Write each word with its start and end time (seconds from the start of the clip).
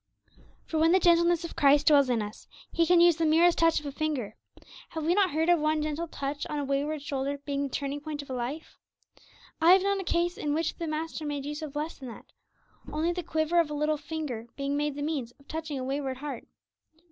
For 0.65 0.79
when 0.79 0.93
the 0.93 0.99
gentleness 0.99 1.43
of 1.45 1.55
Christ 1.55 1.85
dwells 1.85 2.09
in 2.09 2.23
us, 2.23 2.47
He 2.71 2.87
can 2.87 2.99
use 3.01 3.17
the 3.17 3.23
merest 3.27 3.59
touch 3.59 3.79
of 3.79 3.85
a 3.85 3.91
finger. 3.91 4.35
Have 4.89 5.05
we 5.05 5.13
not 5.13 5.29
heard 5.29 5.47
of 5.47 5.59
one 5.59 5.83
gentle 5.83 6.07
touch 6.07 6.43
on 6.49 6.57
a 6.57 6.63
wayward 6.65 7.03
shoulder 7.03 7.37
being 7.37 7.61
the 7.61 7.69
turning 7.69 8.01
point 8.01 8.23
of 8.23 8.29
a 8.31 8.33
life? 8.33 8.79
I 9.61 9.73
have 9.73 9.83
known 9.83 9.99
a 9.99 10.03
case 10.03 10.39
in 10.39 10.55
which 10.55 10.75
the 10.79 10.87
Master 10.87 11.23
made 11.23 11.45
use 11.45 11.61
of 11.61 11.75
less 11.75 11.99
than 11.99 12.09
that 12.09 12.25
only 12.91 13.11
the 13.11 13.21
quiver 13.21 13.59
of 13.59 13.69
a 13.69 13.75
little 13.75 13.97
finger 13.97 14.47
being 14.55 14.75
made 14.75 14.95
the 14.95 15.03
means 15.03 15.33
of 15.33 15.47
touching 15.47 15.77
a 15.77 15.83
wayward 15.83 16.17
heart. 16.17 16.47